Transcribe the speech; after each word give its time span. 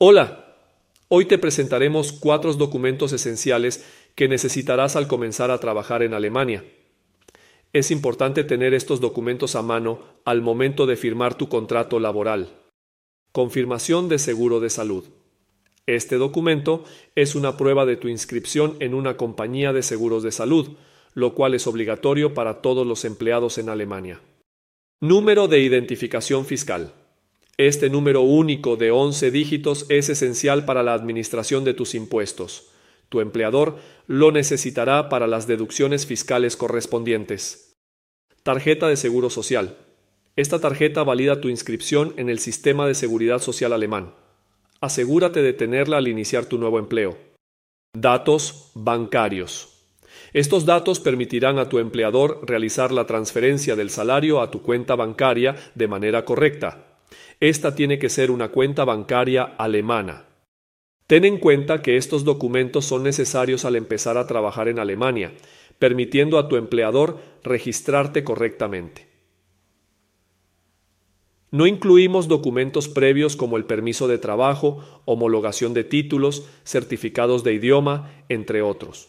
Hola, 0.00 0.54
hoy 1.08 1.24
te 1.24 1.38
presentaremos 1.38 2.12
cuatro 2.12 2.54
documentos 2.54 3.12
esenciales 3.12 3.84
que 4.14 4.28
necesitarás 4.28 4.94
al 4.94 5.08
comenzar 5.08 5.50
a 5.50 5.58
trabajar 5.58 6.04
en 6.04 6.14
Alemania. 6.14 6.64
Es 7.72 7.90
importante 7.90 8.44
tener 8.44 8.74
estos 8.74 9.00
documentos 9.00 9.56
a 9.56 9.62
mano 9.62 9.98
al 10.24 10.40
momento 10.40 10.86
de 10.86 10.94
firmar 10.94 11.34
tu 11.34 11.48
contrato 11.48 11.98
laboral. 11.98 12.48
Confirmación 13.32 14.08
de 14.08 14.20
seguro 14.20 14.60
de 14.60 14.70
salud. 14.70 15.02
Este 15.86 16.14
documento 16.14 16.84
es 17.16 17.34
una 17.34 17.56
prueba 17.56 17.84
de 17.84 17.96
tu 17.96 18.06
inscripción 18.06 18.76
en 18.78 18.94
una 18.94 19.16
compañía 19.16 19.72
de 19.72 19.82
seguros 19.82 20.22
de 20.22 20.30
salud, 20.30 20.76
lo 21.14 21.34
cual 21.34 21.54
es 21.54 21.66
obligatorio 21.66 22.34
para 22.34 22.62
todos 22.62 22.86
los 22.86 23.04
empleados 23.04 23.58
en 23.58 23.68
Alemania. 23.68 24.20
Número 25.00 25.48
de 25.48 25.58
identificación 25.58 26.46
fiscal. 26.46 26.92
Este 27.58 27.90
número 27.90 28.20
único 28.20 28.76
de 28.76 28.92
11 28.92 29.32
dígitos 29.32 29.84
es 29.88 30.08
esencial 30.08 30.64
para 30.64 30.84
la 30.84 30.94
administración 30.94 31.64
de 31.64 31.74
tus 31.74 31.96
impuestos. 31.96 32.68
Tu 33.08 33.20
empleador 33.20 33.78
lo 34.06 34.30
necesitará 34.30 35.08
para 35.08 35.26
las 35.26 35.48
deducciones 35.48 36.06
fiscales 36.06 36.56
correspondientes. 36.56 37.74
Tarjeta 38.44 38.86
de 38.86 38.94
Seguro 38.94 39.28
Social. 39.28 39.76
Esta 40.36 40.60
tarjeta 40.60 41.02
valida 41.02 41.40
tu 41.40 41.48
inscripción 41.48 42.14
en 42.16 42.28
el 42.28 42.38
Sistema 42.38 42.86
de 42.86 42.94
Seguridad 42.94 43.40
Social 43.40 43.72
alemán. 43.72 44.14
Asegúrate 44.80 45.42
de 45.42 45.52
tenerla 45.52 45.96
al 45.96 46.06
iniciar 46.06 46.46
tu 46.46 46.58
nuevo 46.58 46.78
empleo. 46.78 47.18
Datos 47.92 48.70
bancarios. 48.76 49.82
Estos 50.32 50.64
datos 50.64 51.00
permitirán 51.00 51.58
a 51.58 51.68
tu 51.68 51.80
empleador 51.80 52.38
realizar 52.46 52.92
la 52.92 53.06
transferencia 53.06 53.74
del 53.74 53.90
salario 53.90 54.40
a 54.40 54.52
tu 54.52 54.62
cuenta 54.62 54.94
bancaria 54.94 55.56
de 55.74 55.88
manera 55.88 56.24
correcta 56.24 56.87
esta 57.40 57.74
tiene 57.74 57.98
que 57.98 58.08
ser 58.08 58.30
una 58.30 58.48
cuenta 58.48 58.84
bancaria 58.84 59.42
alemana. 59.42 60.26
Ten 61.06 61.24
en 61.24 61.38
cuenta 61.38 61.80
que 61.80 61.96
estos 61.96 62.24
documentos 62.24 62.84
son 62.84 63.02
necesarios 63.02 63.64
al 63.64 63.76
empezar 63.76 64.18
a 64.18 64.26
trabajar 64.26 64.68
en 64.68 64.78
Alemania, 64.78 65.32
permitiendo 65.78 66.38
a 66.38 66.48
tu 66.48 66.56
empleador 66.56 67.18
registrarte 67.42 68.24
correctamente. 68.24 69.08
No 71.50 71.66
incluimos 71.66 72.28
documentos 72.28 72.88
previos 72.88 73.34
como 73.34 73.56
el 73.56 73.64
permiso 73.64 74.06
de 74.06 74.18
trabajo, 74.18 74.84
homologación 75.06 75.72
de 75.72 75.84
títulos, 75.84 76.46
certificados 76.64 77.42
de 77.42 77.54
idioma, 77.54 78.12
entre 78.28 78.60
otros. 78.60 79.08